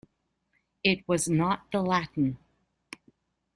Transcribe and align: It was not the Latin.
It 0.83 1.07
was 1.07 1.29
not 1.29 1.69
the 1.71 1.83
Latin. 1.83 2.39